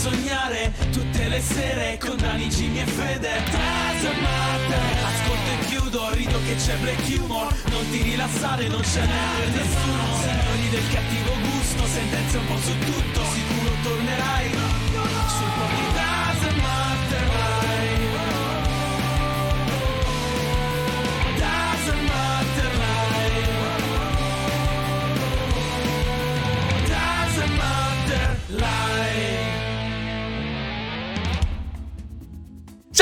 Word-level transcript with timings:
sognare 0.00 0.72
tutte 0.92 1.28
le 1.28 1.42
sere 1.42 1.98
con 1.98 2.16
Dani, 2.16 2.48
Jimmy 2.48 2.80
e 2.80 2.86
Fede. 2.86 3.42
Doesn't 3.50 4.20
matter 4.22 4.80
Ascolto 5.04 5.50
e 5.50 5.66
chiudo, 5.66 6.10
rido 6.14 6.38
che 6.46 6.54
c'è 6.56 6.74
black 6.76 7.04
humor. 7.18 7.54
Non 7.68 7.90
ti 7.90 8.00
rilassare, 8.02 8.66
non 8.68 8.82
ce 8.82 9.00
n'è 9.00 9.46
nessuno. 9.52 10.04
Signori 10.24 10.68
del 10.70 10.88
cattivo 10.90 11.32
gusto, 11.50 11.84
sentenze 11.84 12.38
un 12.38 12.46
po' 12.46 12.56
su 12.56 12.78
tutto 12.78 13.20
Sicuro 13.24 13.72
tornerai. 13.82 14.50
Sul 15.36 15.50
po' 15.58 15.99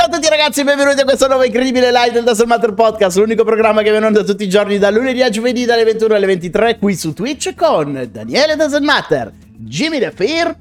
a 0.09 0.11
tutti 0.11 0.29
ragazzi 0.31 0.61
e 0.61 0.65
benvenuti 0.65 1.01
a 1.01 1.05
questa 1.05 1.27
nuova 1.27 1.45
incredibile 1.45 1.93
live 1.93 2.13
del 2.13 2.25
Dazzle 2.25 2.47
Matter 2.47 2.73
Podcast, 2.73 3.19
l'unico 3.19 3.45
programma 3.45 3.83
che 3.83 3.91
viene 3.91 4.07
onda 4.07 4.25
tutti 4.25 4.43
i 4.43 4.49
giorni 4.49 4.79
da 4.79 4.89
lunedì 4.91 5.23
a 5.23 5.29
giovedì 5.29 5.67
dalle 5.67 5.85
21 5.85 6.15
alle 6.15 6.25
23 6.25 6.79
qui 6.79 6.97
su 6.97 7.13
Twitch 7.13 7.55
con 7.55 8.09
Daniele 8.11 8.57
Dazzle 8.57 8.81
Matter, 8.81 9.31
Jimmy 9.55 9.99
The 9.99 10.11
Fear 10.11 10.57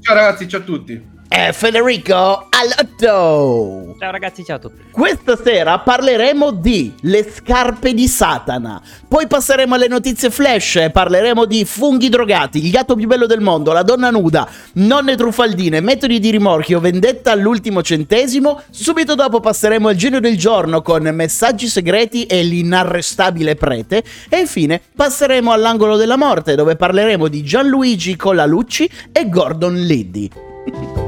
Ciao 0.00 0.14
ragazzi, 0.14 0.48
ciao 0.48 0.60
a 0.60 0.62
tutti. 0.62 1.17
E 1.28 1.52
Federico 1.52 2.46
Alotto. 2.48 3.94
Ciao 3.98 4.10
ragazzi, 4.10 4.44
ciao 4.44 4.56
a 4.56 4.58
tutti. 4.58 4.82
Questa 4.90 5.36
sera 5.36 5.78
parleremo 5.78 6.50
di 6.50 6.94
le 7.02 7.30
scarpe 7.30 7.92
di 7.92 8.08
Satana, 8.08 8.80
poi 9.06 9.26
passeremo 9.26 9.74
alle 9.74 9.88
notizie 9.88 10.30
flash 10.30 10.76
e 10.76 10.90
parleremo 10.90 11.44
di 11.44 11.64
funghi 11.64 12.08
drogati, 12.08 12.64
il 12.64 12.70
gatto 12.70 12.96
più 12.96 13.06
bello 13.06 13.26
del 13.26 13.40
mondo, 13.40 13.72
la 13.72 13.82
donna 13.82 14.10
nuda, 14.10 14.48
nonne 14.74 15.16
truffaldine, 15.16 15.80
metodi 15.80 16.18
di 16.18 16.30
rimorchio, 16.30 16.80
vendetta 16.80 17.32
all'ultimo 17.32 17.82
centesimo. 17.82 18.62
Subito 18.70 19.14
dopo 19.14 19.40
passeremo 19.40 19.88
al 19.88 19.96
genio 19.96 20.20
del 20.20 20.38
giorno 20.38 20.82
con 20.82 21.02
messaggi 21.02 21.68
segreti 21.68 22.24
e 22.24 22.42
l'inarrestabile 22.42 23.54
prete. 23.54 24.02
E 24.28 24.38
infine 24.38 24.80
passeremo 24.94 25.52
all'angolo 25.52 25.96
della 25.96 26.16
morte 26.16 26.54
dove 26.54 26.76
parleremo 26.76 27.28
di 27.28 27.42
Gianluigi 27.42 28.16
Colalucci 28.16 28.90
e 29.12 29.28
Gordon 29.28 29.74
Liddy. 29.74 30.30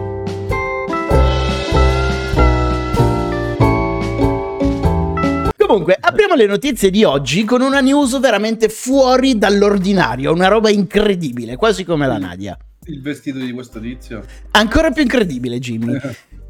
Comunque, 5.71 5.97
apriamo 6.01 6.35
le 6.35 6.47
notizie 6.47 6.91
di 6.91 7.05
oggi 7.05 7.45
con 7.45 7.61
una 7.61 7.79
news 7.79 8.19
veramente 8.19 8.69
fuori 8.69 9.39
dall'ordinario, 9.39 10.33
una 10.33 10.49
roba 10.49 10.69
incredibile, 10.69 11.55
quasi 11.55 11.85
come 11.85 12.09
la 12.09 12.19
Nadia. 12.19 12.59
Il 12.87 13.01
vestito 13.01 13.39
di 13.39 13.53
questo 13.53 13.79
tizio. 13.79 14.25
Ancora 14.51 14.91
più 14.91 15.03
incredibile, 15.03 15.61
Jimmy. 15.61 15.97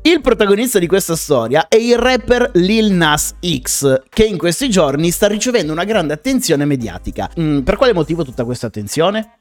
Il 0.00 0.22
protagonista 0.22 0.78
di 0.78 0.86
questa 0.86 1.16
storia 1.16 1.68
è 1.68 1.76
il 1.76 1.98
rapper 1.98 2.52
Lil 2.54 2.92
Nas 2.92 3.34
X, 3.38 4.04
che 4.08 4.24
in 4.24 4.38
questi 4.38 4.70
giorni 4.70 5.10
sta 5.10 5.26
ricevendo 5.26 5.70
una 5.70 5.84
grande 5.84 6.14
attenzione 6.14 6.64
mediatica. 6.64 7.30
Mm, 7.38 7.58
per 7.58 7.76
quale 7.76 7.92
motivo 7.92 8.24
tutta 8.24 8.46
questa 8.46 8.68
attenzione? 8.68 9.36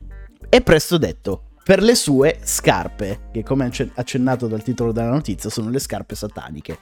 È 0.49 0.61
presto 0.61 0.97
detto. 0.97 1.43
Per 1.63 1.81
le 1.81 1.95
sue 1.95 2.39
scarpe, 2.43 3.29
che 3.31 3.43
come 3.43 3.67
acce- 3.67 3.91
accennato 3.93 4.47
dal 4.47 4.61
titolo 4.61 4.91
della 4.91 5.11
notizia 5.11 5.49
sono 5.49 5.69
le 5.69 5.79
scarpe 5.79 6.15
sataniche. 6.15 6.79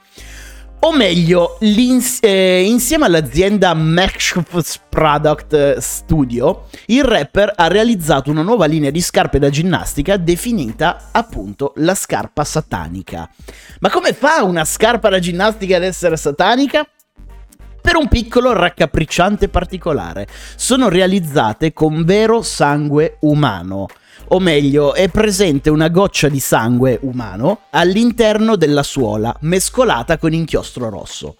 O 0.79 0.91
meglio, 0.91 1.57
eh, 1.59 2.63
insieme 2.63 3.05
all'azienda 3.05 3.73
Max 3.73 4.39
Product 4.87 5.77
Studio, 5.77 6.67
il 6.85 7.03
rapper 7.03 7.51
ha 7.55 7.67
realizzato 7.67 8.29
una 8.29 8.43
nuova 8.43 8.67
linea 8.67 8.91
di 8.91 9.01
scarpe 9.01 9.39
da 9.39 9.49
ginnastica 9.49 10.17
definita 10.17 11.09
appunto 11.11 11.73
la 11.77 11.95
scarpa 11.95 12.43
satanica. 12.43 13.27
Ma 13.79 13.89
come 13.89 14.13
fa 14.13 14.43
una 14.43 14.65
scarpa 14.65 15.09
da 15.09 15.17
ginnastica 15.17 15.77
ad 15.77 15.83
essere 15.83 16.15
satanica? 16.15 16.87
Per 17.81 17.95
un 17.95 18.07
piccolo 18.07 18.53
raccapricciante 18.53 19.49
particolare, 19.49 20.27
sono 20.55 20.89
realizzate 20.89 21.73
con 21.73 22.05
vero 22.05 22.43
sangue 22.43 23.17
umano. 23.21 23.87
O 24.29 24.39
meglio, 24.39 24.93
è 24.93 25.07
presente 25.07 25.69
una 25.69 25.87
goccia 25.87 26.27
di 26.27 26.41
sangue 26.41 26.99
umano 27.03 27.61
all'interno 27.69 28.57
della 28.57 28.83
suola, 28.83 29.33
mescolata 29.41 30.17
con 30.17 30.33
inchiostro 30.33 30.89
rosso. 30.89 31.35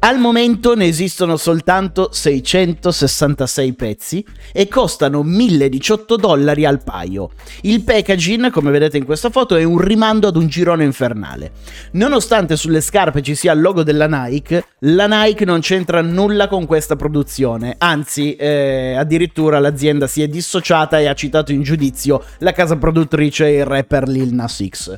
Al 0.00 0.20
momento 0.20 0.76
ne 0.76 0.86
esistono 0.86 1.36
soltanto 1.36 2.10
666 2.12 3.72
pezzi 3.74 4.24
e 4.52 4.68
costano 4.68 5.24
1018 5.24 6.14
dollari 6.14 6.64
al 6.64 6.84
paio. 6.84 7.30
Il 7.62 7.82
packaging, 7.82 8.50
come 8.50 8.70
vedete 8.70 8.96
in 8.96 9.04
questa 9.04 9.30
foto, 9.30 9.56
è 9.56 9.64
un 9.64 9.78
rimando 9.78 10.28
ad 10.28 10.36
un 10.36 10.46
girone 10.46 10.84
infernale. 10.84 11.50
Nonostante 11.92 12.56
sulle 12.56 12.80
scarpe 12.80 13.22
ci 13.22 13.34
sia 13.34 13.52
il 13.52 13.60
logo 13.60 13.82
della 13.82 14.06
Nike, 14.06 14.64
la 14.80 15.08
Nike 15.08 15.44
non 15.44 15.58
c'entra 15.60 16.00
nulla 16.00 16.46
con 16.46 16.64
questa 16.64 16.94
produzione, 16.94 17.74
anzi 17.76 18.36
eh, 18.36 18.94
addirittura 18.96 19.58
l'azienda 19.58 20.06
si 20.06 20.22
è 20.22 20.28
dissociata 20.28 21.00
e 21.00 21.06
ha 21.06 21.14
citato 21.14 21.50
in 21.50 21.62
giudizio 21.62 22.22
la 22.38 22.52
casa 22.52 22.76
produttrice 22.76 23.48
e 23.48 23.56
il 23.58 23.64
rapper 23.64 24.06
Lil 24.06 24.32
Nas 24.32 24.64
X. 24.64 24.96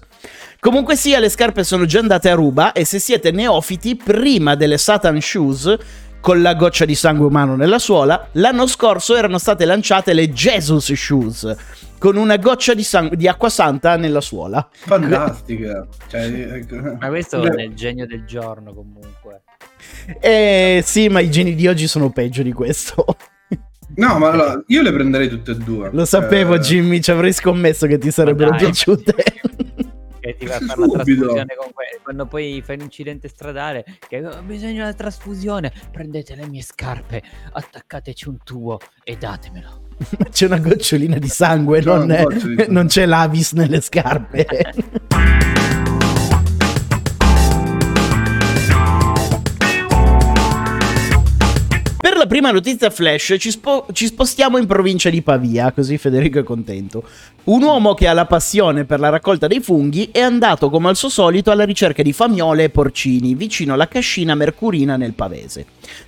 Comunque 0.60 0.94
sia, 0.94 1.18
le 1.20 1.30
scarpe 1.30 1.64
sono 1.64 1.86
già 1.86 2.00
andate 2.00 2.28
a 2.28 2.34
ruba 2.34 2.72
e 2.72 2.84
se 2.84 2.98
siete 2.98 3.30
neofiti, 3.30 3.96
prima 3.96 4.54
delle 4.54 4.76
Satan 4.76 5.18
Shoes, 5.18 5.74
con 6.20 6.42
la 6.42 6.52
goccia 6.52 6.84
di 6.84 6.94
sangue 6.94 7.24
umano 7.24 7.56
nella 7.56 7.78
suola, 7.78 8.28
l'anno 8.32 8.66
scorso 8.66 9.16
erano 9.16 9.38
state 9.38 9.64
lanciate 9.64 10.12
le 10.12 10.30
Jesus 10.30 10.92
Shoes, 10.92 11.56
con 11.98 12.16
una 12.16 12.36
goccia 12.36 12.74
di, 12.74 12.82
sang- 12.82 13.14
di 13.14 13.26
acqua 13.26 13.48
santa 13.48 13.96
nella 13.96 14.20
suola. 14.20 14.68
Fantastica. 14.70 15.86
Cioè, 16.08 16.24
ecco. 16.26 16.96
Ma 17.00 17.08
questo 17.08 17.40
Beh, 17.40 17.54
è 17.54 17.62
il 17.62 17.74
genio 17.74 18.06
del 18.06 18.26
giorno 18.26 18.74
comunque. 18.74 19.40
Eh 20.20 20.82
sì, 20.84 21.08
ma 21.08 21.20
i 21.20 21.30
geni 21.30 21.54
di 21.54 21.68
oggi 21.68 21.86
sono 21.86 22.10
peggio 22.10 22.42
di 22.42 22.52
questo. 22.52 23.04
No, 23.96 24.18
ma 24.18 24.30
allora, 24.30 24.62
io 24.66 24.82
le 24.82 24.92
prenderei 24.92 25.28
tutte 25.28 25.52
e 25.52 25.56
due. 25.56 25.88
Lo 25.92 26.04
sapevo, 26.04 26.54
Eh, 26.54 26.58
Jimmy, 26.60 27.00
ci 27.00 27.10
avrei 27.10 27.32
scommesso 27.32 27.86
che 27.86 27.98
ti 27.98 28.10
sarebbero 28.10 28.54
piaciute. 28.54 29.14
Che 30.32 30.36
ti 30.38 30.46
va 30.46 30.56
a 30.56 30.60
fare 30.60 30.80
la 30.80 30.86
trasfusione 30.88 31.54
con 31.56 31.72
que- 31.72 32.00
Quando 32.02 32.26
poi 32.26 32.62
fai 32.64 32.76
un 32.76 32.82
incidente 32.82 33.28
stradale, 33.28 33.84
che 34.08 34.24
ho 34.24 34.42
bisogno 34.42 34.72
di 34.72 34.78
una 34.78 34.94
trasfusione, 34.94 35.72
prendete 35.90 36.34
le 36.34 36.46
mie 36.46 36.62
scarpe, 36.62 37.22
attaccateci 37.52 38.28
un 38.28 38.38
tubo 38.44 38.78
e 39.04 39.16
datemelo. 39.16 39.88
C'è 40.30 40.46
una 40.46 40.58
gocciolina 40.58 41.18
di 41.18 41.28
sangue, 41.28 41.80
non, 41.82 42.10
è- 42.10 42.22
goccia 42.22 42.34
di 42.34 42.40
sangue. 42.40 42.66
non 42.68 42.86
c'è 42.86 43.04
l'avis 43.06 43.52
nelle 43.52 43.80
scarpe. 43.80 44.46
prima 52.30 52.52
notizia 52.52 52.90
flash 52.90 53.34
ci, 53.40 53.50
spo- 53.50 53.86
ci 53.90 54.06
spostiamo 54.06 54.56
in 54.56 54.64
provincia 54.64 55.10
di 55.10 55.20
Pavia, 55.20 55.72
così 55.72 55.98
Federico 55.98 56.38
è 56.38 56.44
contento. 56.44 57.02
Un 57.46 57.60
uomo 57.60 57.94
che 57.94 58.06
ha 58.06 58.12
la 58.12 58.24
passione 58.24 58.84
per 58.84 59.00
la 59.00 59.08
raccolta 59.08 59.48
dei 59.48 59.58
funghi 59.58 60.10
è 60.12 60.20
andato 60.20 60.70
come 60.70 60.88
al 60.88 60.94
suo 60.94 61.08
solito 61.08 61.50
alla 61.50 61.64
ricerca 61.64 62.04
di 62.04 62.12
famiole 62.12 62.62
e 62.62 62.70
porcini 62.70 63.34
vicino 63.34 63.74
alla 63.74 63.88
cascina 63.88 64.36
mercurina 64.36 64.96
nel 64.96 65.14
Pavese. 65.14 65.66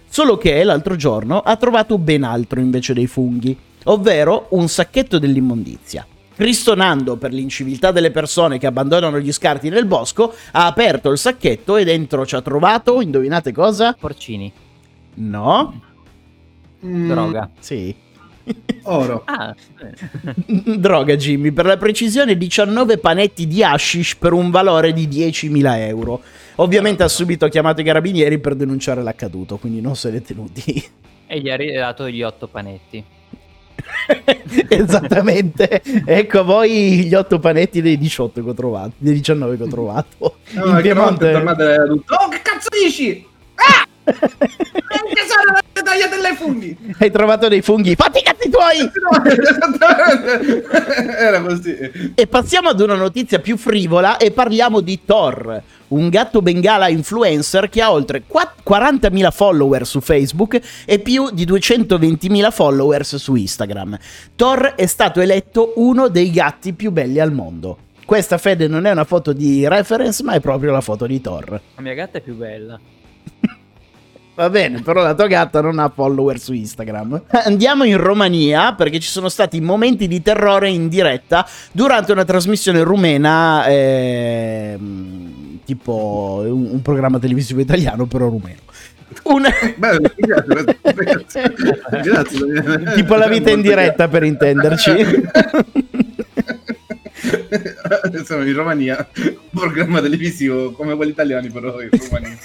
Solo 0.08 0.38
che 0.38 0.62
l'altro 0.62 0.94
giorno 0.94 1.40
ha 1.40 1.56
trovato 1.56 1.98
ben 1.98 2.22
altro 2.22 2.60
invece 2.60 2.94
dei 2.94 3.08
funghi, 3.08 3.58
ovvero 3.86 4.46
un 4.50 4.68
sacchetto 4.68 5.18
dell'immondizia. 5.18 6.06
Ristonando 6.36 7.16
per 7.16 7.32
l'inciviltà 7.32 7.90
delle 7.90 8.12
persone 8.12 8.58
che 8.58 8.68
abbandonano 8.68 9.18
gli 9.18 9.32
scarti 9.32 9.70
nel 9.70 9.86
bosco, 9.86 10.32
ha 10.52 10.66
aperto 10.66 11.10
il 11.10 11.18
sacchetto 11.18 11.76
e 11.76 11.82
dentro 11.82 12.24
ci 12.24 12.36
ha 12.36 12.42
trovato, 12.42 13.00
indovinate 13.00 13.50
cosa? 13.50 13.96
Porcini, 13.98 14.52
No? 15.14 15.90
Mm, 16.84 17.08
droga. 17.08 17.50
Sì. 17.58 17.94
Oro. 18.84 19.22
Ah. 19.26 19.54
Droga, 20.76 21.14
Jimmy, 21.16 21.52
per 21.52 21.64
la 21.66 21.76
precisione 21.76 22.36
19 22.36 22.98
panetti 22.98 23.46
di 23.46 23.62
hashish 23.62 24.16
per 24.16 24.32
un 24.32 24.50
valore 24.50 24.92
di 24.92 25.06
10.000 25.06 25.78
euro. 25.86 26.20
Ovviamente 26.56 27.02
ha 27.04 27.08
subito 27.08 27.46
chiamato 27.48 27.80
i 27.80 27.84
carabinieri 27.84 28.38
per 28.38 28.54
denunciare 28.56 29.02
l'accaduto, 29.02 29.58
quindi 29.58 29.80
non 29.80 29.94
se 29.96 30.10
ne 30.10 30.16
è 30.18 30.22
tenuti. 30.22 30.84
e 31.26 31.40
gli 31.40 31.48
ha 31.48 31.56
ridato 31.56 32.08
gli 32.08 32.22
otto 32.22 32.48
panetti. 32.48 33.04
Esattamente. 34.68 35.82
ecco 36.04 36.40
a 36.40 36.42
voi 36.42 37.04
gli 37.04 37.14
8 37.14 37.38
panetti 37.38 37.80
dei 37.80 37.96
18 37.98 38.42
che 38.42 38.50
ho 38.50 38.54
trovato, 38.54 38.92
dei 38.98 39.14
19 39.14 39.56
che 39.56 39.62
ho 39.62 39.68
trovato. 39.68 40.36
No, 40.52 40.64
In 40.66 40.72
è 40.72 40.76
che 40.76 40.82
Piemonte- 40.82 41.34
Oh, 41.34 42.28
che 42.28 42.40
cazzo 42.42 42.68
dici? 42.84 43.26
Ah! 43.54 43.86
che 44.04 44.14
sono 45.28 45.58
le 45.82 45.90
tagliatelle 45.90 46.28
ai 46.28 46.36
funghi? 46.36 46.76
Hai 46.98 47.10
trovato 47.10 47.48
dei 47.48 47.62
funghi, 47.62 47.94
fatti 47.94 48.18
i 48.18 48.22
cazzi 48.22 48.48
tuoi! 48.48 48.90
Esattamente. 49.38 50.64
Era 51.18 51.40
così. 51.42 52.12
E 52.14 52.26
passiamo 52.26 52.68
ad 52.68 52.80
una 52.80 52.94
notizia 52.94 53.40
più 53.40 53.56
frivola 53.56 54.16
e 54.16 54.30
parliamo 54.30 54.80
di 54.80 55.00
Thor, 55.04 55.62
un 55.88 56.08
gatto 56.08 56.40
bengala 56.40 56.88
influencer 56.88 57.68
che 57.68 57.82
ha 57.82 57.92
oltre 57.92 58.22
qua- 58.26 58.54
40.000 58.64 59.30
follower 59.30 59.86
su 59.86 60.00
Facebook 60.00 60.60
e 60.86 60.98
più 61.00 61.30
di 61.30 61.44
220.000 61.44 62.50
followers 62.50 63.16
su 63.16 63.34
Instagram. 63.34 63.98
Thor 64.36 64.74
è 64.76 64.86
stato 64.86 65.20
eletto 65.20 65.72
uno 65.76 66.08
dei 66.08 66.30
gatti 66.30 66.72
più 66.72 66.90
belli 66.90 67.18
al 67.20 67.32
mondo. 67.32 67.78
questa 68.04 68.36
Fede 68.38 68.68
non 68.68 68.84
è 68.84 68.90
una 68.90 69.04
foto 69.04 69.32
di 69.32 69.66
reference, 69.66 70.22
ma 70.22 70.32
è 70.34 70.40
proprio 70.40 70.70
la 70.70 70.80
foto 70.80 71.06
di 71.06 71.20
Thor. 71.20 71.60
La 71.76 71.82
mia 71.82 71.94
gatta 71.94 72.18
è 72.18 72.20
più 72.20 72.34
bella. 72.34 72.78
Va 74.34 74.48
bene, 74.48 74.80
però 74.80 75.02
la 75.02 75.14
tua 75.14 75.26
gatta 75.26 75.60
non 75.60 75.78
ha 75.78 75.90
follower 75.90 76.38
su 76.38 76.54
Instagram. 76.54 77.24
Andiamo 77.44 77.84
in 77.84 77.98
Romania 77.98 78.74
perché 78.74 78.98
ci 78.98 79.08
sono 79.08 79.28
stati 79.28 79.60
momenti 79.60 80.08
di 80.08 80.22
terrore 80.22 80.70
in 80.70 80.88
diretta 80.88 81.46
durante 81.70 82.12
una 82.12 82.24
trasmissione 82.24 82.82
rumena, 82.82 83.66
ehm, 83.66 85.58
tipo 85.66 86.42
un, 86.46 86.66
un 86.72 86.80
programma 86.80 87.18
televisivo 87.18 87.60
italiano, 87.60 88.06
però 88.06 88.28
rumeno. 88.28 88.60
Una... 89.24 89.50
Bello, 89.76 90.10
grazie, 90.80 91.52
grazie. 92.02 92.94
tipo 92.94 93.14
la 93.16 93.28
vita 93.28 93.50
in 93.50 93.60
diretta 93.60 94.08
per 94.08 94.22
intenderci. 94.22 95.28
Sono 98.24 98.46
in 98.46 98.54
Romania, 98.54 99.06
un 99.14 99.60
programma 99.60 100.00
televisivo 100.00 100.72
come 100.72 100.96
quelli 100.96 101.10
italiani, 101.12 101.50
però 101.50 101.78
in 101.82 101.90
Romania. 101.90 102.38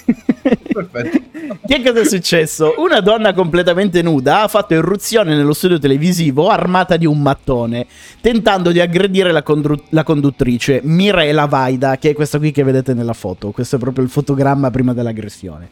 Perfetto. 0.86 1.26
Che 1.66 1.82
cosa 1.82 2.00
è 2.00 2.04
successo? 2.04 2.74
Una 2.78 3.00
donna 3.00 3.32
completamente 3.32 4.02
nuda 4.02 4.42
ha 4.42 4.48
fatto 4.48 4.74
irruzione 4.74 5.34
nello 5.34 5.52
studio 5.52 5.78
televisivo 5.78 6.48
armata 6.48 6.96
di 6.96 7.06
un 7.06 7.20
mattone, 7.20 7.86
tentando 8.20 8.70
di 8.70 8.80
aggredire 8.80 9.32
la, 9.32 9.42
condru- 9.42 9.84
la 9.90 10.02
conduttrice 10.02 10.80
Mirela 10.82 11.46
Vaida, 11.46 11.96
che 11.96 12.10
è 12.10 12.14
questa 12.14 12.38
qui 12.38 12.52
che 12.52 12.62
vedete 12.62 12.94
nella 12.94 13.12
foto. 13.12 13.50
Questo 13.50 13.76
è 13.76 13.78
proprio 13.78 14.04
il 14.04 14.10
fotogramma 14.10 14.70
prima 14.70 14.92
dell'aggressione. 14.92 15.68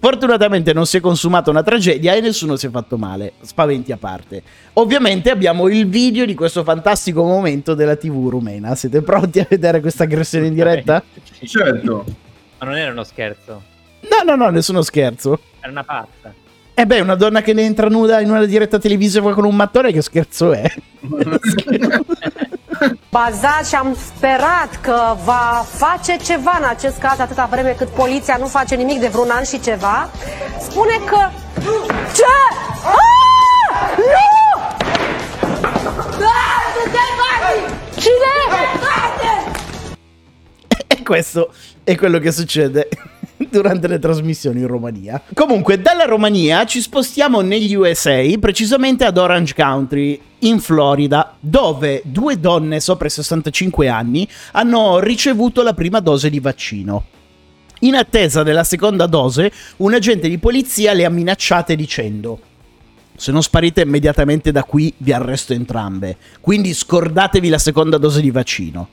Fortunatamente 0.00 0.72
non 0.72 0.86
si 0.86 0.98
è 0.98 1.00
consumata 1.00 1.50
una 1.50 1.62
tragedia 1.62 2.14
e 2.14 2.20
nessuno 2.20 2.56
si 2.56 2.66
è 2.66 2.70
fatto 2.70 2.96
male, 2.96 3.32
spaventi 3.40 3.90
a 3.90 3.96
parte. 3.96 4.42
Ovviamente 4.74 5.30
abbiamo 5.30 5.68
il 5.68 5.88
video 5.88 6.24
di 6.24 6.34
questo 6.34 6.62
fantastico 6.62 7.24
momento 7.24 7.74
della 7.74 7.96
TV 7.96 8.28
rumena. 8.28 8.74
Siete 8.76 9.02
pronti 9.02 9.40
a 9.40 9.46
vedere 9.48 9.80
questa 9.80 10.04
aggressione 10.04 10.46
in 10.46 10.54
diretta? 10.54 11.02
Certo. 11.42 12.04
Ma 12.58 12.66
non 12.66 12.76
era 12.76 12.92
uno 12.92 13.04
scherzo, 13.04 13.62
No, 14.00 14.22
no, 14.24 14.36
no, 14.36 14.50
nessuno 14.50 14.82
scherzo. 14.82 15.38
era 15.60 15.70
una 15.70 15.84
pazza. 15.84 16.32
E 16.74 16.86
beh, 16.86 17.00
una 17.00 17.14
donna 17.16 17.42
che 17.42 17.52
ne 17.52 17.62
entra 17.62 17.88
nuda 17.88 18.20
in 18.20 18.30
una 18.30 18.44
diretta 18.44 18.78
televisiva 18.78 19.32
con 19.34 19.44
un 19.44 19.56
mattone, 19.56 19.92
che 19.92 20.02
scherzo 20.02 20.52
è? 20.52 20.72
bazat 23.10 23.66
și 23.68 23.74
am 23.74 23.96
sperat 24.06 24.78
că 24.80 25.16
va 25.24 25.64
face 25.74 26.16
ceva 26.16 26.56
în 26.60 26.66
acest 26.68 26.98
caz 26.98 27.18
atâta 27.18 27.48
vreme 27.50 27.74
cât 27.78 27.88
poliția 27.88 28.36
nu 28.36 28.46
face 28.46 28.74
nimic 28.74 29.00
de 29.00 29.06
vreun 29.08 29.30
an 29.30 29.44
și 29.44 29.60
ceva. 29.60 30.10
Spune 30.60 31.00
că... 31.04 31.16
Ce? 32.14 32.22
Ah! 32.84 33.96
Nu! 33.96 34.60
Ah, 36.26 36.62
bani! 37.20 37.60
Cine? 37.96 38.34
E 40.86 41.02
questo 41.02 41.52
è 41.84 41.94
quello 41.96 42.18
che 42.18 42.30
succede 42.30 42.88
durante 43.52 43.88
le 43.88 43.98
trasmissioni 43.98 44.60
in 44.60 44.66
Romania. 44.66 45.20
Comunque, 45.34 45.80
dalla 45.80 46.04
Romania 46.04 46.64
ci 46.66 46.80
spostiamo 46.80 47.40
negli 47.40 47.74
USA, 47.74 48.22
precisamente 48.38 49.04
ad 49.04 49.18
Orange 49.18 49.54
Country, 49.54 50.20
in 50.40 50.60
Florida, 50.60 51.34
dove 51.40 52.02
due 52.04 52.38
donne 52.38 52.80
sopra 52.80 53.08
i 53.08 53.10
65 53.10 53.88
anni 53.88 54.28
hanno 54.52 55.00
ricevuto 55.00 55.62
la 55.62 55.74
prima 55.74 56.00
dose 56.00 56.30
di 56.30 56.40
vaccino. 56.40 57.04
In 57.80 57.94
attesa 57.94 58.42
della 58.42 58.64
seconda 58.64 59.06
dose, 59.06 59.52
un 59.78 59.94
agente 59.94 60.28
di 60.28 60.38
polizia 60.38 60.92
le 60.92 61.04
ha 61.04 61.10
minacciate 61.10 61.76
dicendo 61.76 62.40
se 63.18 63.32
non 63.32 63.42
sparite 63.42 63.80
immediatamente 63.80 64.52
da 64.52 64.62
qui 64.62 64.94
vi 64.98 65.12
arresto 65.12 65.52
entrambe, 65.52 66.16
quindi 66.40 66.72
scordatevi 66.72 67.48
la 67.48 67.58
seconda 67.58 67.98
dose 67.98 68.20
di 68.20 68.30
vaccino. 68.30 68.88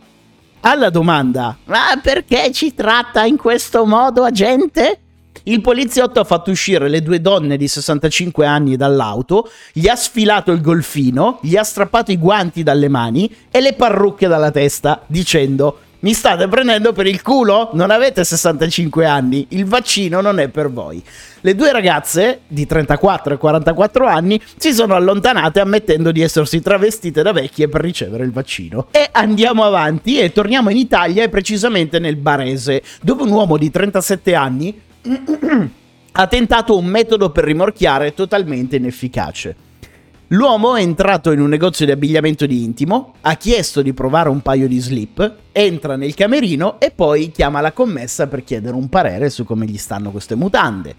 Alla 0.61 0.89
domanda, 0.89 1.57
ma 1.65 1.99
perché 2.01 2.51
ci 2.51 2.73
tratta 2.73 3.23
in 3.25 3.37
questo 3.37 3.85
modo, 3.85 4.23
agente? 4.23 4.99
Il 5.43 5.61
poliziotto 5.61 6.19
ha 6.19 6.23
fatto 6.23 6.49
uscire 6.49 6.89
le 6.89 7.03
due 7.03 7.21
donne 7.21 7.55
di 7.55 7.67
65 7.67 8.47
anni 8.47 8.75
dall'auto, 8.75 9.47
gli 9.71 9.87
ha 9.87 9.95
sfilato 9.95 10.51
il 10.51 10.59
golfino, 10.59 11.37
gli 11.43 11.55
ha 11.55 11.63
strappato 11.63 12.11
i 12.11 12.17
guanti 12.17 12.63
dalle 12.63 12.87
mani 12.87 13.31
e 13.51 13.61
le 13.61 13.73
parrucche 13.73 14.27
dalla 14.27 14.49
testa, 14.49 15.03
dicendo: 15.05 15.81
Mi 16.05 16.13
state 16.13 16.47
prendendo 16.47 16.93
per 16.93 17.07
il 17.07 17.23
culo? 17.23 17.71
Non 17.73 17.89
avete 17.89 18.23
65 18.23 19.07
anni, 19.07 19.47
il 19.49 19.65
vaccino 19.65 20.21
non 20.21 20.37
è 20.37 20.49
per 20.49 20.71
voi. 20.71 21.03
Le 21.41 21.55
due 21.55 21.71
ragazze 21.71 22.41
di 22.45 22.67
34 22.67 23.33
e 23.33 23.37
44 23.37 24.05
anni 24.05 24.39
si 24.55 24.71
sono 24.71 24.93
allontanate 24.93 25.59
ammettendo 25.59 26.11
di 26.11 26.21
essersi 26.21 26.61
travestite 26.61 27.23
da 27.23 27.31
vecchie 27.31 27.69
per 27.69 27.81
ricevere 27.81 28.23
il 28.23 28.31
vaccino. 28.31 28.89
E 28.91 29.09
andiamo 29.11 29.63
avanti 29.63 30.19
e 30.19 30.31
torniamo 30.31 30.69
in 30.69 30.77
Italia 30.77 31.23
e 31.23 31.29
precisamente 31.29 31.97
nel 31.97 32.17
Barese, 32.17 32.83
dove 33.01 33.23
un 33.23 33.31
uomo 33.31 33.57
di 33.57 33.71
37 33.71 34.35
anni 34.35 34.79
ha 36.11 36.27
tentato 36.27 36.77
un 36.77 36.85
metodo 36.85 37.31
per 37.31 37.45
rimorchiare 37.45 38.13
totalmente 38.13 38.75
inefficace. 38.75 39.64
L'uomo 40.29 40.75
è 40.75 40.81
entrato 40.81 41.31
in 41.31 41.39
un 41.39 41.49
negozio 41.49 41.85
di 41.85 41.91
abbigliamento 41.91 42.47
di 42.47 42.63
intimo, 42.63 43.13
ha 43.21 43.35
chiesto 43.35 43.83
di 43.83 43.93
provare 43.93 44.29
un 44.29 44.41
paio 44.41 44.67
di 44.67 44.79
slip, 44.79 45.35
entra 45.51 45.95
nel 45.95 46.15
camerino 46.15 46.79
e 46.79 46.89
poi 46.89 47.29
chiama 47.29 47.61
la 47.61 47.71
commessa 47.71 48.25
per 48.25 48.43
chiedere 48.43 48.75
un 48.75 48.89
parere 48.89 49.29
su 49.29 49.43
come 49.43 49.67
gli 49.67 49.77
stanno 49.77 50.09
queste 50.09 50.33
mutande. 50.33 50.95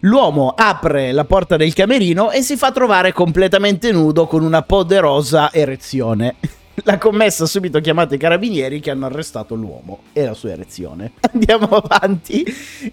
L'uomo 0.00 0.54
apre 0.56 1.12
la 1.12 1.24
porta 1.24 1.56
del 1.56 1.72
camerino 1.72 2.32
e 2.32 2.42
si 2.42 2.56
fa 2.56 2.72
trovare 2.72 3.12
completamente 3.12 3.92
nudo 3.92 4.26
con 4.26 4.42
una 4.42 4.62
poderosa 4.62 5.52
erezione. 5.52 6.34
La 6.84 6.96
commessa 6.96 7.44
ha 7.44 7.46
subito 7.46 7.80
chiamato 7.80 8.14
i 8.14 8.18
carabinieri 8.18 8.80
che 8.80 8.90
hanno 8.90 9.04
arrestato 9.04 9.54
l'uomo 9.54 10.04
e 10.14 10.24
la 10.24 10.32
sua 10.32 10.52
erezione. 10.52 11.12
Andiamo 11.32 11.66
avanti 11.66 12.44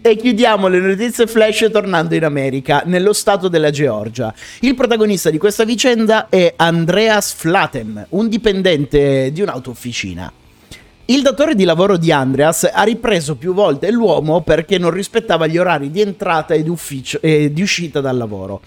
e 0.01 0.15
chiudiamo 0.17 0.67
le 0.67 0.79
notizie 0.79 1.27
flash 1.27 1.69
tornando 1.71 2.13
in 2.13 2.25
America, 2.25 2.83
nello 2.85 3.13
stato 3.13 3.47
della 3.47 3.69
Georgia. 3.69 4.33
Il 4.59 4.75
protagonista 4.75 5.29
di 5.29 5.37
questa 5.37 5.63
vicenda 5.63 6.27
è 6.27 6.53
Andreas 6.57 7.31
Flatem, 7.31 8.05
un 8.09 8.27
dipendente 8.27 9.31
di 9.31 9.41
un'autofficina. 9.41 10.31
Il 11.05 11.21
datore 11.21 11.55
di 11.55 11.63
lavoro 11.63 11.95
di 11.97 12.11
Andreas 12.11 12.69
ha 12.71 12.83
ripreso 12.83 13.37
più 13.37 13.53
volte 13.53 13.89
l'uomo 13.91 14.41
perché 14.41 14.77
non 14.77 14.91
rispettava 14.91 15.47
gli 15.47 15.57
orari 15.57 15.89
di 15.89 16.01
entrata 16.01 16.53
e 16.53 16.63
di, 16.63 16.69
ufficio- 16.69 17.19
e 17.21 17.51
di 17.53 17.61
uscita 17.61 18.01
dal 18.01 18.17
lavoro. 18.17 18.61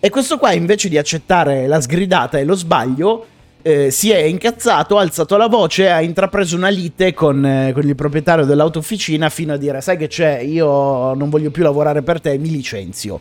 E 0.00 0.10
questo 0.10 0.36
qua, 0.36 0.52
invece 0.52 0.88
di 0.88 0.98
accettare 0.98 1.66
la 1.66 1.80
sgridata 1.80 2.38
e 2.38 2.44
lo 2.44 2.54
sbaglio, 2.54 3.26
eh, 3.68 3.90
si 3.90 4.10
è 4.10 4.16
incazzato, 4.16 4.96
ha 4.96 5.02
alzato 5.02 5.36
la 5.36 5.46
voce 5.46 5.90
ha 5.90 6.00
intrapreso 6.00 6.56
una 6.56 6.70
lite 6.70 7.12
con, 7.12 7.44
eh, 7.44 7.72
con 7.74 7.86
il 7.86 7.94
proprietario 7.94 8.46
dell'autofficina 8.46 9.28
fino 9.28 9.52
a 9.52 9.58
dire: 9.58 9.82
Sai 9.82 9.98
che 9.98 10.06
c'è, 10.06 10.38
io 10.38 11.12
non 11.12 11.28
voglio 11.28 11.50
più 11.50 11.62
lavorare 11.62 12.00
per 12.00 12.18
te, 12.18 12.38
mi 12.38 12.48
licenzio. 12.48 13.20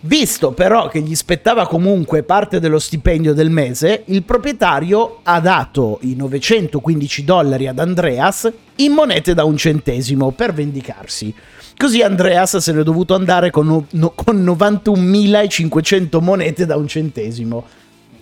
Visto 0.00 0.52
però 0.52 0.88
che 0.88 1.00
gli 1.00 1.14
spettava 1.14 1.66
comunque 1.66 2.22
parte 2.22 2.60
dello 2.60 2.78
stipendio 2.78 3.32
del 3.32 3.48
mese, 3.48 4.02
il 4.06 4.24
proprietario 4.24 5.20
ha 5.22 5.40
dato 5.40 6.00
i 6.02 6.14
915 6.14 7.24
dollari 7.24 7.66
ad 7.66 7.78
Andreas 7.78 8.52
in 8.76 8.92
monete 8.92 9.32
da 9.32 9.44
un 9.44 9.56
centesimo 9.56 10.32
per 10.32 10.52
vendicarsi. 10.52 11.34
Così 11.78 12.02
Andreas 12.02 12.58
se 12.58 12.72
n'è 12.72 12.82
dovuto 12.82 13.14
andare 13.14 13.50
con, 13.50 13.86
no- 13.90 14.12
con 14.14 14.44
91.500 14.44 16.22
monete 16.22 16.66
da 16.66 16.76
un 16.76 16.86
centesimo. 16.86 17.64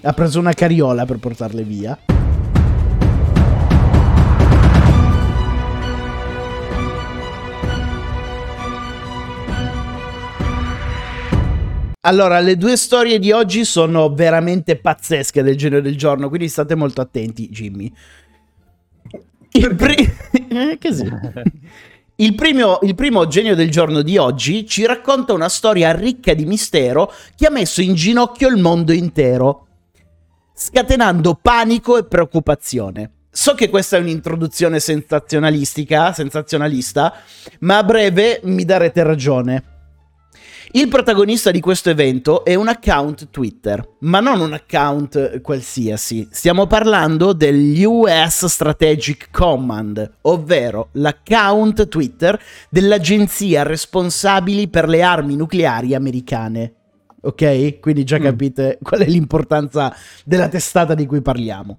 Ha 0.06 0.12
preso 0.12 0.38
una 0.38 0.52
carriola 0.52 1.06
per 1.06 1.16
portarle 1.16 1.62
via. 1.62 1.98
Allora, 12.02 12.38
le 12.40 12.58
due 12.58 12.76
storie 12.76 13.18
di 13.18 13.32
oggi 13.32 13.64
sono 13.64 14.12
veramente 14.12 14.76
pazzesche 14.76 15.42
del 15.42 15.56
genere 15.56 15.80
del 15.80 15.96
giorno, 15.96 16.28
quindi 16.28 16.48
state 16.48 16.74
molto 16.74 17.00
attenti, 17.00 17.48
Jimmy. 17.48 17.90
Il, 19.52 19.74
pri- 19.74 20.12
Eh. 20.54 20.78
Il 22.16 22.34
primo, 22.34 22.78
il 22.82 22.94
primo 22.94 23.26
genio 23.26 23.56
del 23.56 23.70
giorno 23.70 24.02
di 24.02 24.18
oggi 24.18 24.66
ci 24.68 24.84
racconta 24.86 25.32
una 25.32 25.48
storia 25.48 25.90
ricca 25.92 26.32
di 26.34 26.44
mistero 26.44 27.10
che 27.34 27.46
ha 27.46 27.50
messo 27.50 27.80
in 27.80 27.94
ginocchio 27.94 28.48
il 28.48 28.60
mondo 28.60 28.92
intero, 28.92 29.66
scatenando 30.54 31.38
panico 31.40 31.98
e 31.98 32.04
preoccupazione. 32.04 33.10
So 33.30 33.54
che 33.54 33.68
questa 33.68 33.96
è 33.96 34.00
un'introduzione 34.00 34.78
sensazionalistica, 34.78 36.12
sensazionalista, 36.12 37.12
ma 37.60 37.78
a 37.78 37.82
breve 37.82 38.40
mi 38.44 38.64
darete 38.64 39.02
ragione. 39.02 39.64
Il 40.76 40.88
protagonista 40.88 41.50
di 41.50 41.60
questo 41.60 41.90
evento 41.90 42.44
è 42.44 42.54
un 42.54 42.68
account 42.68 43.30
Twitter, 43.30 43.96
ma 44.00 44.20
non 44.20 44.40
un 44.40 44.52
account 44.52 45.40
qualsiasi. 45.40 46.28
Stiamo 46.30 46.66
parlando 46.66 47.32
dell'US 47.32 48.46
Strategic 48.46 49.30
Command, 49.30 50.18
ovvero 50.22 50.88
l'account 50.92 51.88
Twitter 51.88 52.40
dell'agenzia 52.70 53.62
responsabili 53.62 54.68
per 54.68 54.88
le 54.88 55.02
armi 55.02 55.36
nucleari 55.36 55.94
americane. 55.94 56.83
Ok? 57.24 57.80
Quindi 57.80 58.04
già 58.04 58.18
capite 58.18 58.78
qual 58.82 59.00
è 59.00 59.06
l'importanza 59.06 59.94
della 60.24 60.48
testata 60.48 60.94
di 60.94 61.06
cui 61.06 61.22
parliamo. 61.22 61.78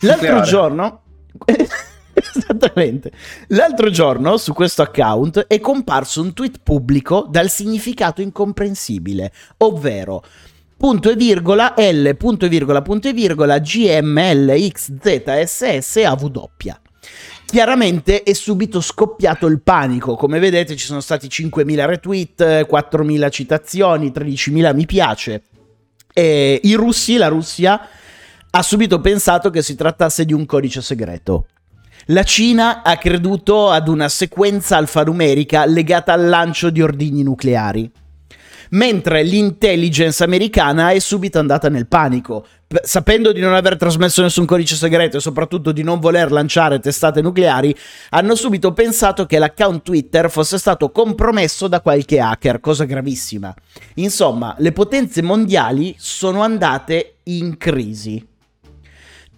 L'altro 0.00 0.40
giorno, 0.42 1.02
Esattamente. 2.18 3.12
L'altro 3.48 3.90
giorno 3.90 4.36
su 4.36 4.52
questo 4.52 4.82
account 4.82 5.46
è 5.46 5.60
comparso 5.60 6.20
un 6.20 6.32
tweet 6.32 6.60
pubblico 6.62 7.26
dal 7.28 7.48
significato 7.48 8.20
incomprensibile, 8.20 9.32
ovvero 9.58 10.24
punto 10.76 11.10
e 11.10 11.16
virgola 11.16 11.74
L 11.76 12.14
punto 12.16 12.46
e 12.46 12.48
virgola 12.48 12.82
punto 12.82 13.08
e 13.08 13.12
virgola 13.12 13.58
GMLXZSSAW. 13.58 14.48
Chiaramente 17.50 18.24
è 18.24 18.34
subito 18.34 18.82
scoppiato 18.82 19.46
il 19.46 19.62
panico, 19.62 20.16
come 20.16 20.38
vedete 20.38 20.76
ci 20.76 20.84
sono 20.84 21.00
stati 21.00 21.28
5.000 21.28 21.86
retweet, 21.86 22.42
4.000 22.70 23.30
citazioni, 23.30 24.12
13.000 24.14 24.74
mi 24.74 24.84
piace. 24.84 25.44
E 26.12 26.60
i 26.62 26.74
russi, 26.74 27.16
la 27.16 27.28
Russia, 27.28 27.88
ha 28.50 28.62
subito 28.62 29.00
pensato 29.00 29.48
che 29.48 29.62
si 29.62 29.76
trattasse 29.76 30.26
di 30.26 30.34
un 30.34 30.44
codice 30.44 30.82
segreto. 30.82 31.46
La 32.08 32.22
Cina 32.22 32.82
ha 32.82 32.98
creduto 32.98 33.70
ad 33.70 33.88
una 33.88 34.10
sequenza 34.10 34.76
alfanumerica 34.76 35.64
legata 35.64 36.12
al 36.12 36.28
lancio 36.28 36.68
di 36.68 36.82
ordigni 36.82 37.22
nucleari 37.22 37.90
mentre 38.70 39.22
l'intelligence 39.22 40.22
americana 40.22 40.90
è 40.90 40.98
subito 40.98 41.38
andata 41.38 41.68
nel 41.68 41.86
panico. 41.86 42.46
Sapendo 42.82 43.32
di 43.32 43.40
non 43.40 43.54
aver 43.54 43.78
trasmesso 43.78 44.20
nessun 44.20 44.44
codice 44.44 44.76
segreto 44.76 45.16
e 45.16 45.20
soprattutto 45.20 45.72
di 45.72 45.82
non 45.82 46.00
voler 46.00 46.30
lanciare 46.30 46.80
testate 46.80 47.22
nucleari, 47.22 47.74
hanno 48.10 48.34
subito 48.34 48.74
pensato 48.74 49.24
che 49.24 49.38
l'account 49.38 49.82
Twitter 49.82 50.30
fosse 50.30 50.58
stato 50.58 50.90
compromesso 50.90 51.66
da 51.66 51.80
qualche 51.80 52.20
hacker, 52.20 52.60
cosa 52.60 52.84
gravissima. 52.84 53.54
Insomma, 53.94 54.54
le 54.58 54.72
potenze 54.72 55.22
mondiali 55.22 55.94
sono 55.96 56.42
andate 56.42 57.14
in 57.24 57.56
crisi. 57.56 58.26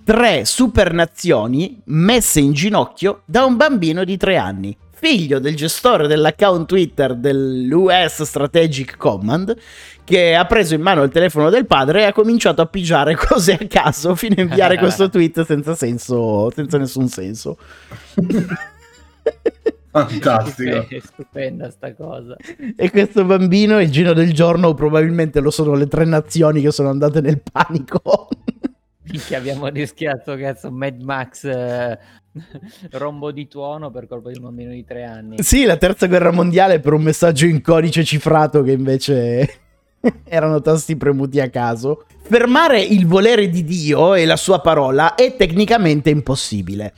Tre 0.02 0.44
supernazioni 0.44 1.80
messe 1.84 2.40
in 2.40 2.52
ginocchio 2.52 3.22
da 3.26 3.44
un 3.44 3.54
bambino 3.56 4.02
di 4.02 4.16
tre 4.16 4.38
anni 4.38 4.76
figlio 5.00 5.38
del 5.38 5.56
gestore 5.56 6.06
dell'account 6.06 6.66
Twitter 6.66 7.14
dell'US 7.14 8.22
Strategic 8.22 8.98
Command, 8.98 9.56
che 10.04 10.34
ha 10.34 10.44
preso 10.44 10.74
in 10.74 10.82
mano 10.82 11.02
il 11.02 11.10
telefono 11.10 11.48
del 11.48 11.64
padre 11.64 12.02
e 12.02 12.04
ha 12.04 12.12
cominciato 12.12 12.60
a 12.60 12.66
pigiare 12.66 13.16
cose 13.16 13.54
a 13.54 13.66
caso 13.66 14.14
fino 14.14 14.34
a 14.36 14.42
inviare 14.42 14.76
questo 14.76 15.08
tweet 15.10 15.42
senza 15.46 15.74
senso, 15.74 16.50
senza 16.50 16.76
nessun 16.76 17.08
senso. 17.08 17.56
Fantastico. 19.90 20.86
È 20.88 21.00
stupenda 21.00 21.70
sta 21.70 21.94
cosa. 21.94 22.36
E 22.76 22.90
questo 22.90 23.24
bambino 23.24 23.78
è 23.78 23.82
il 23.82 23.90
giro 23.90 24.12
del 24.12 24.32
giorno, 24.32 24.74
probabilmente 24.74 25.40
lo 25.40 25.50
sono 25.50 25.74
le 25.74 25.88
tre 25.88 26.04
nazioni 26.04 26.60
che 26.60 26.70
sono 26.70 26.90
andate 26.90 27.20
nel 27.20 27.40
panico. 27.40 28.28
Minchia, 29.10 29.38
abbiamo 29.38 29.66
rischiato, 29.68 30.36
cazzo, 30.36 30.70
Mad 30.70 31.00
Max 31.02 31.44
eh, 31.44 31.98
rombo 32.92 33.32
di 33.32 33.48
tuono 33.48 33.90
per 33.90 34.06
colpa 34.06 34.30
di 34.30 34.38
un 34.38 34.44
bambino 34.44 34.70
di 34.70 34.84
tre 34.84 35.04
anni. 35.04 35.42
Sì, 35.42 35.64
la 35.64 35.76
terza 35.76 36.06
guerra 36.06 36.30
mondiale 36.30 36.80
per 36.80 36.92
un 36.92 37.02
messaggio 37.02 37.46
in 37.46 37.60
codice 37.60 38.04
cifrato 38.04 38.62
che 38.62 38.72
invece 38.72 39.60
erano 40.24 40.60
tasti 40.60 40.96
premuti 40.96 41.40
a 41.40 41.50
caso. 41.50 42.06
Fermare 42.22 42.80
il 42.80 43.06
volere 43.06 43.48
di 43.48 43.64
Dio 43.64 44.14
e 44.14 44.24
la 44.24 44.36
sua 44.36 44.60
parola 44.60 45.14
è 45.14 45.36
tecnicamente 45.36 46.10
impossibile. 46.10 46.92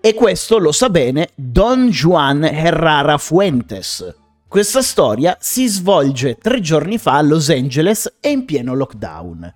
E 0.00 0.14
questo 0.14 0.58
lo 0.58 0.72
sa 0.72 0.88
bene 0.88 1.30
Don 1.34 1.88
Juan 1.88 2.44
Herrera 2.44 3.18
Fuentes. 3.18 4.14
Questa 4.48 4.80
storia 4.80 5.36
si 5.40 5.66
svolge 5.66 6.36
tre 6.36 6.60
giorni 6.60 6.98
fa 6.98 7.14
a 7.16 7.22
Los 7.22 7.50
Angeles 7.50 8.18
e 8.20 8.30
in 8.30 8.44
pieno 8.44 8.74
lockdown. 8.74 9.52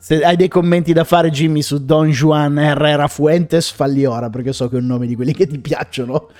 Se 0.00 0.24
hai 0.24 0.34
dei 0.34 0.48
commenti 0.48 0.94
da 0.94 1.04
fare, 1.04 1.28
Jimmy, 1.28 1.60
su 1.60 1.84
Don 1.84 2.08
Juan 2.08 2.58
Herrera 2.58 3.06
Fuentes, 3.06 3.70
falli 3.70 4.06
ora 4.06 4.30
perché 4.30 4.54
so 4.54 4.66
che 4.70 4.78
è 4.78 4.80
un 4.80 4.86
nome 4.86 5.06
di 5.06 5.14
quelli 5.14 5.34
che 5.34 5.46
ti 5.46 5.58
piacciono. 5.58 6.30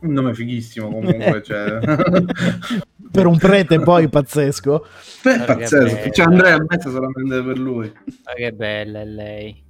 Un 0.00 0.12
nome 0.12 0.32
fighissimo 0.34 0.88
comunque, 0.88 1.42
cioè. 1.42 1.80
per 3.10 3.26
un 3.26 3.36
prete 3.36 3.80
poi 3.80 4.08
pazzesco. 4.08 4.86
Beh, 5.24 5.38
pazzesco. 5.40 6.10
Cioè, 6.10 6.26
Andrea 6.26 6.54
a 6.54 6.64
mezzo 6.64 6.90
solamente 6.92 7.42
per 7.42 7.58
lui. 7.58 7.92
Ma 8.24 8.32
che 8.34 8.52
bella 8.52 9.00
è 9.00 9.04
lei. 9.04 9.66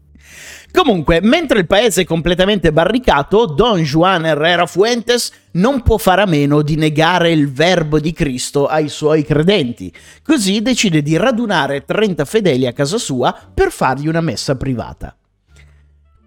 Comunque, 0.71 1.21
mentre 1.23 1.61
il 1.61 1.67
paese 1.67 2.03
è 2.03 2.05
completamente 2.05 2.73
barricato, 2.73 3.47
Don 3.47 3.81
Juan 3.81 4.27
Herrera 4.27 4.67
Fuentes 4.67 5.33
non 5.53 5.83
può 5.83 5.97
fare 5.97 6.23
a 6.23 6.27
meno 6.27 6.63
di 6.63 6.77
negare 6.77 7.33
il 7.33 7.51
verbo 7.51 7.99
di 7.99 8.13
Cristo 8.13 8.67
ai 8.67 8.89
suoi 8.89 9.25
credenti. 9.25 9.93
Così 10.23 10.61
decide 10.61 11.03
di 11.03 11.17
radunare 11.17 11.85
30 11.85 12.25
fedeli 12.25 12.67
a 12.67 12.73
casa 12.73 12.99
sua 12.99 13.35
per 13.53 13.73
fargli 13.73 14.09
una 14.09 14.21
messa 14.21 14.57
privata. 14.57 15.17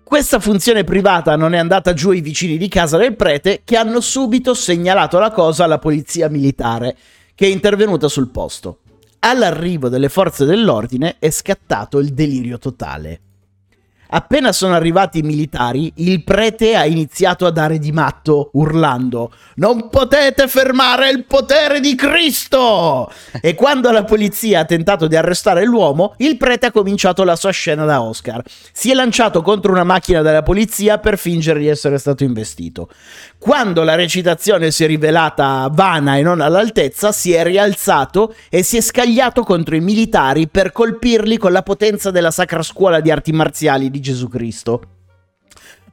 Questa 0.04 0.42
funzione 0.42 0.84
privata 0.84 1.38
non 1.38 1.54
è 1.54 1.58
andata 1.58 1.94
giù 1.94 2.10
ai 2.10 2.20
vicini 2.20 2.58
di 2.58 2.68
casa 2.68 2.98
del 2.98 3.16
prete 3.16 3.62
che 3.64 3.78
hanno 3.78 4.02
subito 4.02 4.54
segnalato 4.54 5.20
la 5.20 5.32
cosa 5.32 5.64
alla 5.64 5.80
polizia 5.80 6.28
militare, 6.28 6.98
che 7.34 7.46
è 7.46 7.50
intervenuta 7.50 8.10
sul 8.10 8.30
posto. 8.30 8.80
All'arrivo 9.20 9.88
delle 9.88 10.10
forze 10.10 10.44
dell'ordine 10.44 11.16
è 11.20 11.30
scattato 11.30 12.00
il 12.00 12.14
delirio 12.14 12.58
totale. 12.58 13.22
Appena 14.14 14.52
sono 14.52 14.74
arrivati 14.74 15.20
i 15.20 15.22
militari, 15.22 15.90
il 15.96 16.22
prete 16.24 16.76
ha 16.76 16.86
iniziato 16.86 17.46
a 17.46 17.52
dare 17.52 17.80
di 17.80 17.94
matto, 17.94 18.50
urlando: 18.54 19.32
Non 19.56 19.88
potete 19.90 20.50
fermare 20.50 21.10
il 21.10 21.24
potere 21.24 21.80
di 21.80 21.96
Cristo! 21.96 23.10
E 23.40 23.56
quando 23.56 23.90
la 23.90 24.04
polizia 24.04 24.60
ha 24.60 24.66
tentato 24.66 25.08
di 25.08 25.16
arrestare 25.16 25.64
l'uomo, 25.64 26.16
il 26.18 26.36
prete 26.36 26.66
ha 26.66 26.72
cominciato 26.72 27.24
la 27.24 27.38
sua 27.38 27.52
scena 27.52 27.86
da 27.86 28.02
Oscar. 28.02 28.44
Si 28.74 28.92
è 28.92 28.94
lanciato 28.94 29.42
contro 29.42 29.72
una 29.72 29.86
macchina 29.86 30.22
della 30.22 30.44
polizia 30.44 30.98
per 30.98 31.18
fingere 31.18 31.60
di 31.60 31.68
essere 31.68 31.98
stato 31.98 32.26
investito. 32.26 32.90
Quando 33.42 33.82
la 33.82 33.96
recitazione 33.96 34.70
si 34.70 34.84
è 34.84 34.88
rivelata 34.88 35.68
vana 35.72 36.16
e 36.16 36.22
non 36.22 36.42
all'altezza, 36.42 37.12
si 37.12 37.34
è 37.34 37.44
rialzato 37.44 38.36
e 38.50 38.62
si 38.62 38.78
è 38.78 38.82
scagliato 38.82 39.42
contro 39.42 39.76
i 39.76 39.80
militari 39.80 40.48
per 40.48 40.72
colpirli 40.72 41.40
con 41.40 41.52
la 41.52 41.64
potenza 41.64 42.12
della 42.12 42.30
Sacra 42.30 42.62
Scuola 42.62 43.00
di 43.00 43.10
Arti 43.10 43.32
Marziali 43.32 43.90
di 43.90 44.00
Gesù 44.00 44.28
Cristo. 44.28 44.82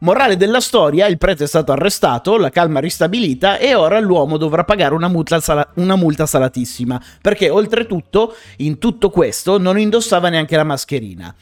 Morale 0.00 0.36
della 0.36 0.60
storia, 0.60 1.06
il 1.06 1.16
prete 1.16 1.44
è 1.44 1.46
stato 1.46 1.72
arrestato, 1.72 2.36
la 2.36 2.50
calma 2.50 2.80
ristabilita 2.80 3.56
e 3.56 3.74
ora 3.74 3.98
l'uomo 3.98 4.36
dovrà 4.36 4.64
pagare 4.64 4.92
una 4.92 5.08
multa, 5.08 5.40
sala- 5.40 5.70
una 5.76 5.96
multa 5.96 6.26
salatissima, 6.26 7.00
perché 7.22 7.48
oltretutto 7.48 8.34
in 8.58 8.76
tutto 8.76 9.08
questo 9.08 9.56
non 9.56 9.78
indossava 9.78 10.28
neanche 10.28 10.54
la 10.54 10.64
mascherina. 10.64 11.34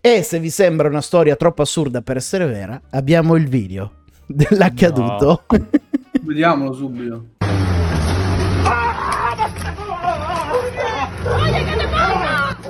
E 0.00 0.24
se 0.24 0.40
vi 0.40 0.50
sembra 0.50 0.88
una 0.88 1.00
storia 1.00 1.36
troppo 1.36 1.62
assurda 1.62 2.02
per 2.02 2.16
essere 2.16 2.46
vera, 2.46 2.80
abbiamo 2.90 3.36
il 3.36 3.48
video 3.48 3.98
dell'accaduto. 4.34 5.44
No. 5.50 5.58
Vediamolo 6.22 6.74
subito. 6.74 7.26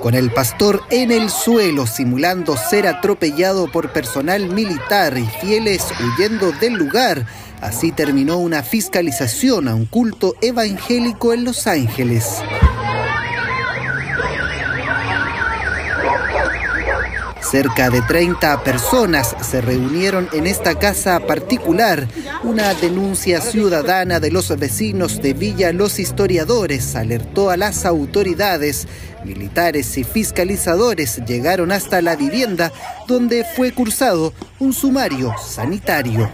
Con 0.01 0.15
el 0.15 0.31
pastor 0.31 0.81
en 0.89 1.11
el 1.11 1.29
suelo 1.29 1.87
simulando 1.87 2.57
ser 2.57 2.87
atropellado 2.87 3.71
por 3.71 3.93
personal 3.93 4.49
militar 4.49 5.17
y 5.17 5.25
fieles 5.25 5.85
huyendo 5.99 6.51
del 6.51 6.73
lugar, 6.73 7.25
así 7.61 7.93
terminó 7.93 8.37
una 8.37 8.63
fiscalización 8.63 9.69
a 9.69 9.75
un 9.75 9.85
culto 9.85 10.35
evangélico 10.41 11.31
en 11.31 11.45
Los 11.45 11.67
Ángeles. 11.67 12.43
Cerca 17.53 17.91
de 17.91 18.01
30 18.01 18.63
personas 18.63 19.35
se 19.43 19.61
reunieron 19.61 20.27
en 20.33 20.47
esta 20.47 20.73
casa 20.79 21.19
particular. 21.19 22.07
Una 22.41 22.73
denuncia 22.73 23.41
ciudadana 23.41 24.19
de 24.19 24.31
los 24.31 24.49
vecinos 24.57 25.21
de 25.21 25.35
Villa 25.35 25.71
Los 25.71 25.99
Historiadores 25.99 26.95
alertó 26.95 27.51
a 27.51 27.57
las 27.57 27.85
autoridades. 27.85 28.87
Militares 29.23 29.95
y 29.99 30.03
fiscalizadores 30.03 31.21
llegaron 31.27 31.71
hasta 31.71 32.01
la 32.01 32.15
vivienda 32.15 32.71
donde 33.07 33.45
fue 33.45 33.71
cursado 33.71 34.33
un 34.57 34.73
sumario 34.73 35.35
sanitario. 35.37 36.31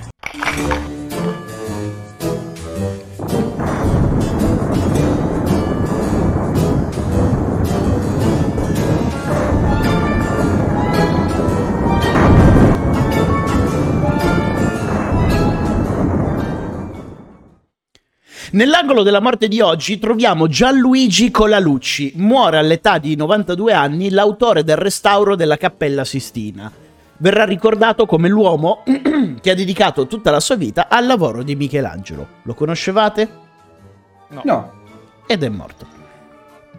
Nell'angolo 18.60 19.04
della 19.04 19.22
morte 19.22 19.48
di 19.48 19.62
oggi 19.62 20.00
troviamo 20.00 20.50
Gianluigi 20.50 21.32
Colalucci. 21.32 22.12
Muore 22.18 22.58
all'età 22.58 22.98
di 22.98 23.16
92 23.16 23.72
anni 23.72 24.10
l'autore 24.10 24.66
del 24.66 24.76
restauro 24.76 25.38
della 25.38 25.56
Cappella 25.56 26.04
Sistina. 26.04 26.70
Verrà 27.20 27.46
ricordato 27.46 28.06
come 28.06 28.28
l'uomo 28.28 28.84
che 29.40 29.52
ha 29.52 29.56
dedicato 29.56 30.08
tutta 30.08 30.30
la 30.30 30.42
sua 30.42 30.58
vita 30.58 30.90
al 30.90 31.06
lavoro 31.06 31.42
di 31.42 31.56
Michelangelo. 31.56 32.28
Lo 32.42 32.54
conoscevate? 32.54 33.30
No. 34.28 34.42
no. 34.44 34.74
Ed 35.26 35.42
è 35.42 35.48
morto. 35.48 35.88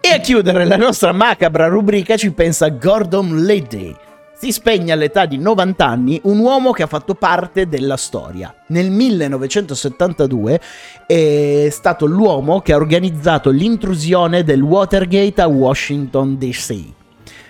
E 0.02 0.12
a 0.12 0.18
chiudere 0.18 0.66
la 0.66 0.76
nostra 0.76 1.12
macabra 1.12 1.66
rubrica 1.68 2.14
ci 2.18 2.30
pensa 2.32 2.68
Gordon 2.68 3.42
Liddy 3.42 3.96
Si 4.40 4.52
spegne 4.52 4.92
all'età 4.92 5.26
di 5.26 5.36
90 5.36 5.86
anni 5.86 6.18
un 6.24 6.38
uomo 6.38 6.70
che 6.70 6.82
ha 6.82 6.86
fatto 6.86 7.14
parte 7.14 7.68
della 7.68 7.98
storia. 7.98 8.54
Nel 8.68 8.90
1972 8.90 10.58
è 11.06 11.68
stato 11.70 12.06
l'uomo 12.06 12.62
che 12.62 12.72
ha 12.72 12.76
organizzato 12.76 13.50
l'intrusione 13.50 14.42
del 14.42 14.62
Watergate 14.62 15.42
a 15.42 15.46
Washington 15.46 16.38
DC 16.38 16.84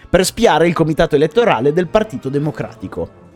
per 0.09 0.25
spiare 0.25 0.66
il 0.66 0.75
comitato 0.75 1.14
elettorale 1.14 1.73
del 1.73 1.87
Partito 1.87 2.28
Democratico. 2.28 3.29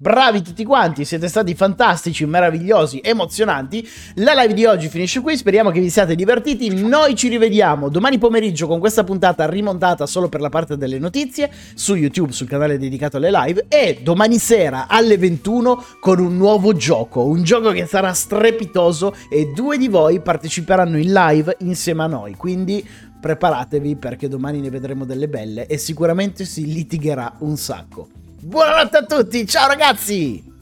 Bravi 0.00 0.42
tutti 0.42 0.62
quanti, 0.62 1.04
siete 1.04 1.26
stati 1.26 1.56
fantastici, 1.56 2.24
meravigliosi, 2.24 3.00
emozionanti. 3.02 3.84
La 4.14 4.32
live 4.32 4.54
di 4.54 4.64
oggi 4.64 4.88
finisce 4.88 5.20
qui, 5.20 5.36
speriamo 5.36 5.72
che 5.72 5.80
vi 5.80 5.90
siate 5.90 6.14
divertiti. 6.14 6.72
Noi 6.72 7.16
ci 7.16 7.26
rivediamo 7.26 7.88
domani 7.88 8.16
pomeriggio 8.16 8.68
con 8.68 8.78
questa 8.78 9.02
puntata 9.02 9.48
rimontata 9.50 10.06
solo 10.06 10.28
per 10.28 10.40
la 10.40 10.50
parte 10.50 10.76
delle 10.76 11.00
notizie 11.00 11.50
su 11.74 11.96
YouTube, 11.96 12.30
sul 12.30 12.46
canale 12.46 12.78
dedicato 12.78 13.16
alle 13.16 13.32
live 13.32 13.66
e 13.68 13.98
domani 14.00 14.38
sera 14.38 14.86
alle 14.86 15.18
21 15.18 15.84
con 15.98 16.20
un 16.20 16.36
nuovo 16.36 16.74
gioco, 16.74 17.24
un 17.24 17.42
gioco 17.42 17.72
che 17.72 17.86
sarà 17.86 18.12
strepitoso 18.12 19.16
e 19.28 19.50
due 19.52 19.78
di 19.78 19.88
voi 19.88 20.20
parteciperanno 20.20 20.96
in 20.96 21.12
live 21.12 21.56
insieme 21.62 22.04
a 22.04 22.06
noi. 22.06 22.36
Quindi 22.36 22.88
preparatevi 23.20 23.96
perché 23.96 24.28
domani 24.28 24.60
ne 24.60 24.70
vedremo 24.70 25.04
delle 25.04 25.26
belle 25.26 25.66
e 25.66 25.76
sicuramente 25.76 26.44
si 26.44 26.72
litigherà 26.72 27.34
un 27.40 27.56
sacco. 27.56 28.27
Buonanotte 28.48 28.96
a 28.96 29.02
tutti, 29.04 29.46
ciao 29.46 29.68
ragazzi! 29.68 30.47